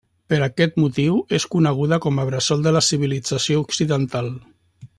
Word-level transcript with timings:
Per 0.33 0.37
aquest 0.43 0.79
motiu, 0.83 1.17
és 1.39 1.45
coneguda 1.55 1.99
com 2.05 2.17
a 2.23 2.25
bressol 2.31 2.65
de 2.69 2.73
la 2.77 2.81
civilització 2.89 3.61
occidental. 3.67 4.33